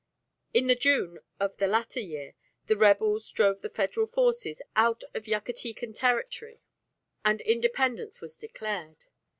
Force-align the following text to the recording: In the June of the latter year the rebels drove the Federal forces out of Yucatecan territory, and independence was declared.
In 0.51 0.65
the 0.65 0.73
June 0.73 1.19
of 1.39 1.57
the 1.57 1.67
latter 1.67 1.99
year 1.99 2.33
the 2.65 2.75
rebels 2.75 3.29
drove 3.29 3.61
the 3.61 3.69
Federal 3.69 4.07
forces 4.07 4.59
out 4.75 5.03
of 5.13 5.27
Yucatecan 5.27 5.93
territory, 5.93 6.63
and 7.23 7.39
independence 7.41 8.19
was 8.19 8.39
declared. 8.39 9.05